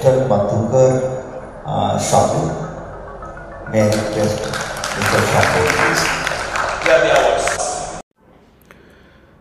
[0.00, 0.26] Mr.
[0.28, 0.92] Madhukar
[1.66, 2.40] uh, Shapu.
[3.70, 4.40] May I request
[4.96, 5.20] Mr.
[5.30, 6.02] Shapu, please?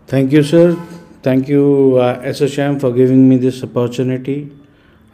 [0.07, 0.75] Thank you, sir.
[1.23, 4.51] Thank you, uh, SHM, for giving me this opportunity.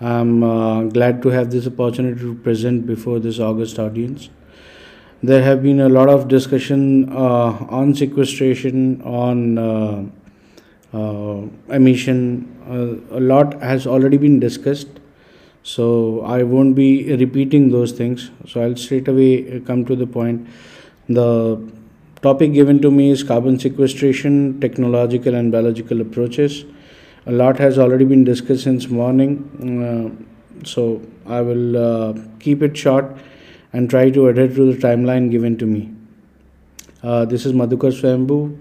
[0.01, 4.29] I'm uh, glad to have this opportunity to present before this August audience.
[5.21, 10.05] There have been a lot of discussion uh, on sequestration, on uh,
[10.91, 12.49] uh, emission.
[12.67, 14.87] Uh, a lot has already been discussed,
[15.65, 18.29] so I won't be repeating those things.
[18.47, 20.47] So I'll straight away come to the point.
[21.09, 21.59] The
[22.21, 26.65] topic given to me is carbon sequestration, technological and biological approaches.
[27.25, 29.39] A lot has already been discussed since morning,
[29.81, 33.17] uh, so I will uh, keep it short
[33.73, 35.91] and try to adhere to the timeline given to me.
[37.01, 38.55] Uh, this is Madhukar Swayambhu,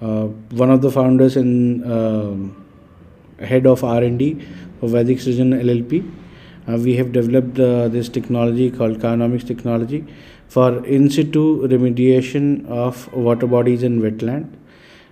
[0.00, 4.46] uh, one of the founders and uh, head of R&D
[4.82, 6.27] of Vedic Srijan LLP.
[6.68, 10.04] Uh, we have developed uh, this technology called Carnomics technology
[10.48, 14.48] for in situ remediation of water bodies and wetland,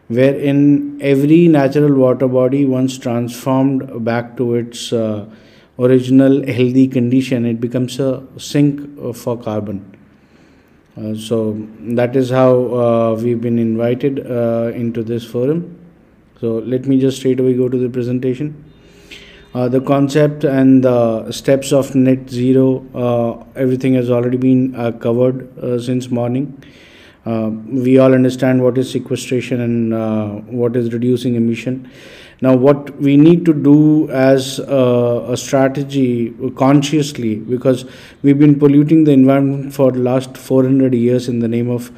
[0.09, 5.27] wherein every natural water body once transformed back to its uh,
[5.79, 8.81] original healthy condition, it becomes a sink
[9.15, 9.84] for carbon.
[10.97, 15.79] Uh, so that is how uh, we've been invited uh, into this forum.
[16.41, 18.65] So let me just straight away go to the presentation.
[19.57, 24.93] Uh, the concept and the steps of net zero, uh, everything has already been uh,
[24.93, 26.62] covered uh, since morning.
[27.25, 27.49] Uh,
[27.84, 31.91] we all understand what is sequestration and what is reducing emission.
[32.43, 37.87] Now, what we need to do as uh, a strategy consciously, because
[38.23, 41.91] we've been polluting the environment for the last 400 years in the name of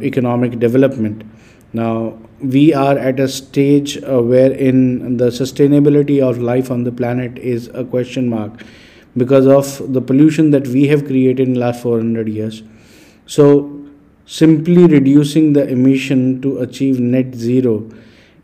[0.00, 1.24] economic development.
[1.72, 7.38] Now, we are at a stage uh, wherein the sustainability of life on the planet
[7.38, 8.62] is a question mark
[9.16, 12.62] because of the pollution that we have created in last 400 years.
[13.26, 13.74] So,
[14.26, 17.90] simply reducing the emission to achieve net zero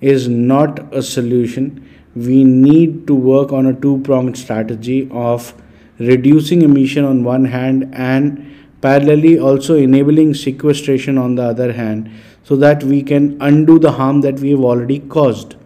[0.00, 1.88] is not a solution.
[2.16, 5.54] We need to work on a two pronged strategy of
[5.98, 12.10] reducing emission on one hand and parallelly also enabling sequestration on the other hand
[12.44, 15.56] so that we can undo the harm that we have already caused.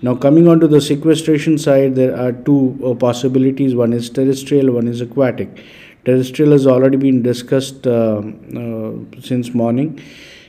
[0.00, 4.72] Now, coming on to the sequestration side, there are two uh, possibilities one is terrestrial,
[4.72, 5.64] one is aquatic.
[6.04, 8.22] Terrestrial has already been discussed uh,
[8.56, 10.00] uh, since morning.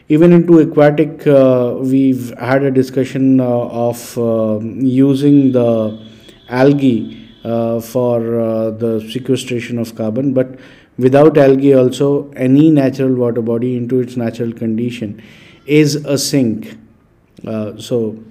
[0.08, 6.00] Even into aquatic, uh, we've had a discussion uh, of uh, using the
[6.50, 10.60] algae uh, for the sequestration of carbon, but
[11.00, 15.22] without algae, also any natural water body into its natural condition
[15.66, 16.78] is a sink.
[17.48, 18.22] Uh, so,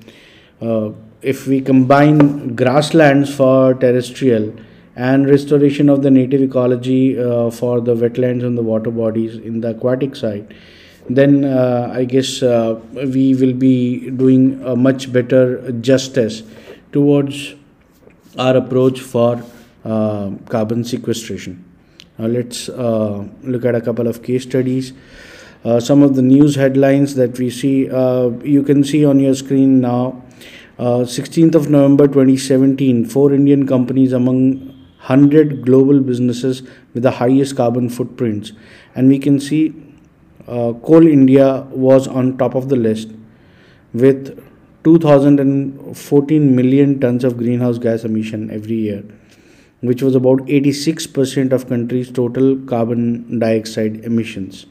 [0.61, 0.91] uh,
[1.23, 4.53] if we combine grasslands for terrestrial
[4.95, 9.61] and restoration of the native ecology uh, for the wetlands and the water bodies in
[9.61, 10.55] the aquatic side,
[11.09, 16.43] then uh, I guess uh, we will be doing a much better justice
[16.93, 17.55] towards
[18.37, 19.43] our approach for
[19.85, 21.68] uh, carbon sequestration.
[22.19, 24.93] Now let's uh, look at a couple of case studies.
[25.65, 29.35] Uh, some of the news headlines that we see, uh, you can see on your
[29.35, 30.25] screen now.
[30.79, 34.67] Uh, 16th of November 2017, four Indian companies among
[35.07, 36.63] 100 global businesses
[36.95, 38.53] with the highest carbon footprints.
[38.95, 39.75] And we can see
[40.49, 43.11] uh, Coal India was on top of the list
[43.93, 44.45] with
[44.85, 49.05] 2014 million tons of greenhouse gas emission every year
[49.81, 54.67] which was about 86% of country's total carbon dioxide emissions.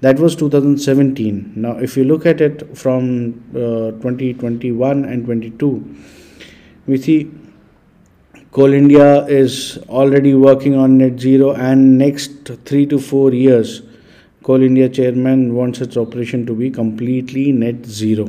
[0.00, 5.96] That was 2017 now if you look at it from uh, 2021 and 22
[6.86, 7.30] we see
[8.50, 13.80] coal india is already working on net zero and next 3 to 4 years
[14.46, 18.26] coal india chairman wants its operation to be completely net zero.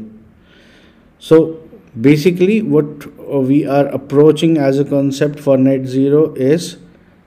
[1.19, 1.37] So
[1.99, 2.85] basically what
[3.19, 6.77] uh, we are approaching as a concept for net zero is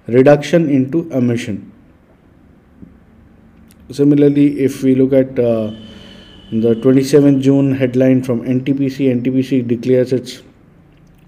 [0.07, 1.73] reduction into emission.
[3.91, 5.73] Similarly if we look at uh,
[6.51, 10.43] the 27 june headline from ntpc ntpc declares its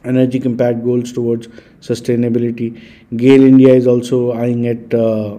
[0.04, 1.48] energy compact goals towards
[1.81, 2.81] sustainability.
[3.16, 5.38] GAIL india is also eyeing at uh,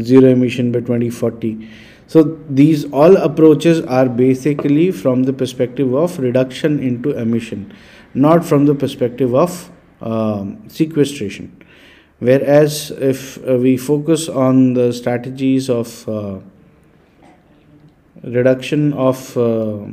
[0.00, 1.68] zero emission by 2040
[2.06, 7.72] so these all approaches are basically from the perspective of reduction into emission
[8.14, 9.70] not from the perspective of
[10.00, 11.50] um, sequestration
[12.18, 16.38] whereas if uh, we focus on the strategies of uh,
[18.22, 19.86] reduction of uh,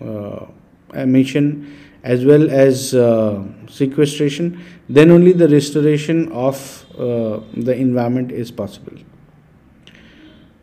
[0.00, 0.46] uh,
[0.94, 8.50] emission as well as uh, sequestration, then only the restoration of uh, the environment is
[8.50, 8.96] possible.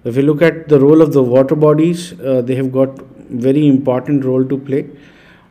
[0.04, 2.98] If you look at the role of the water bodies, uh, they have got
[3.30, 4.90] very important role to play.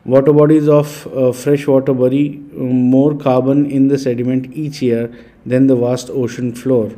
[0.05, 5.13] Water bodies of uh, fresh water bury more carbon in the sediment each year
[5.45, 6.91] than the vast ocean floor.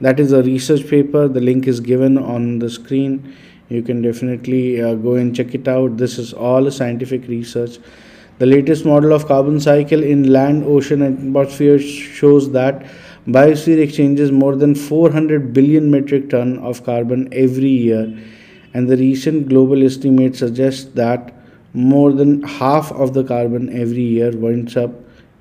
[0.00, 1.28] That is a research paper.
[1.28, 3.34] The link is given on the screen.
[3.68, 5.96] You can definitely uh, go and check it out.
[5.96, 7.78] This is all scientific research.
[8.38, 12.86] The latest model of carbon cycle in land, ocean, and atmosphere shows that
[13.26, 18.18] biosphere exchanges more than 400 billion metric ton of carbon every year,
[18.74, 21.34] and the recent global estimate suggests that
[21.74, 24.90] more than half of the carbon every year winds up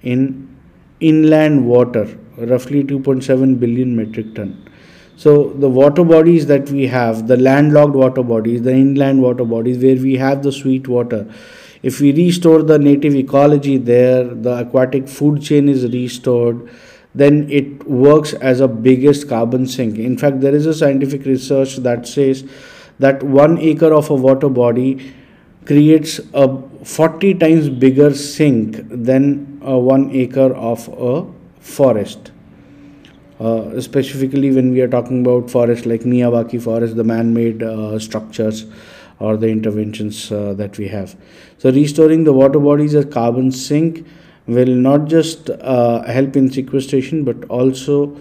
[0.01, 0.47] in
[0.99, 2.07] inland water,
[2.37, 4.69] roughly 2.7 billion metric ton.
[5.17, 9.77] So the water bodies that we have, the landlocked water bodies, the inland water bodies,
[9.83, 11.31] where we have the sweet water,
[11.83, 16.69] if we restore the native ecology there, the aquatic food chain is restored,
[17.13, 19.97] then it works as a biggest carbon sink.
[19.97, 22.49] In fact, there is a scientific research that says
[22.99, 25.13] that one acre of a water body
[25.65, 31.27] creates a 40 times bigger sink than a one acre of a
[31.59, 32.31] forest.
[33.39, 37.97] Uh, specifically, when we are talking about forests like Miyawaki forest, the man made uh,
[37.97, 38.65] structures
[39.19, 41.15] or the interventions uh, that we have.
[41.57, 44.05] So, restoring the water bodies as carbon sink
[44.47, 48.17] will not just uh, help in sequestration but also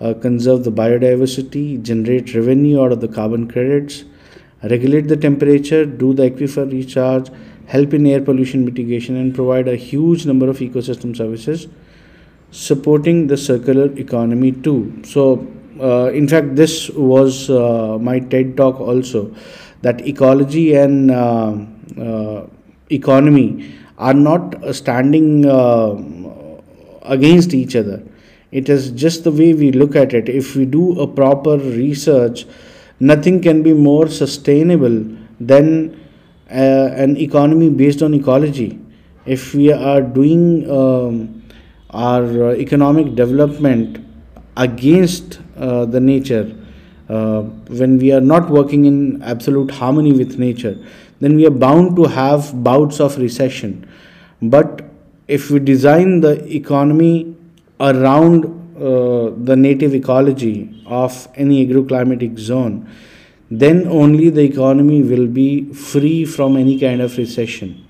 [0.00, 4.04] uh, conserve the biodiversity, generate revenue out of the carbon credits,
[4.62, 7.30] regulate the temperature, do the aquifer recharge,
[7.66, 11.68] help in air pollution mitigation, and provide a huge number of ecosystem services
[12.50, 15.00] supporting the circular economy too.
[15.04, 15.46] So,
[15.80, 19.34] uh, in fact, this was uh, my TED talk also
[19.82, 21.56] that ecology and uh,
[21.98, 22.46] uh
[22.90, 25.94] economy are not standing uh,
[27.02, 28.02] against each other.
[28.50, 30.28] It is just the way we look at it.
[30.28, 32.46] If we do a proper research,
[32.98, 35.04] nothing can be more sustainable
[35.38, 35.94] than
[36.50, 38.78] uh, an economy based on ecology.
[39.26, 41.42] If we are doing um,
[41.90, 44.04] our economic development
[44.56, 46.56] against uh, the nature,
[47.08, 50.76] uh, when we are not working in absolute harmony with nature,
[51.20, 53.86] then we are bound to have bouts of recession.
[54.42, 54.84] But
[55.28, 57.36] if we design the economy
[57.78, 58.44] around
[58.76, 62.88] uh, the native ecology of any agroclimatic zone,
[63.50, 67.86] then only the economy will be free from any kind of recession.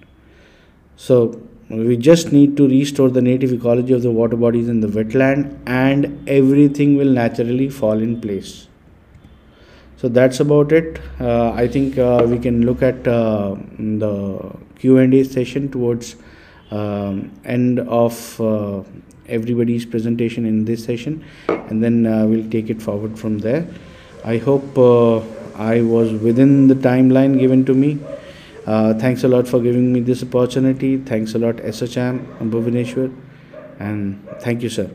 [0.96, 4.88] So, we just need to restore the native ecology of the water bodies in the
[4.88, 8.66] wetland, and everything will naturally fall in place
[10.00, 13.54] so that's about it uh, i think uh, we can look at uh,
[14.04, 14.12] the
[14.78, 16.16] q&a session towards
[16.70, 18.82] um, end of uh,
[19.28, 23.66] everybody's presentation in this session and then uh, we'll take it forward from there.
[24.24, 25.20] I hope uh,
[25.56, 27.98] i was within the timeline given to me.
[28.64, 30.96] Thanks a lot for giving me this opportunity.
[30.96, 33.14] Thanks a lot SHM Bhubaneswar
[33.78, 34.90] and thank you sir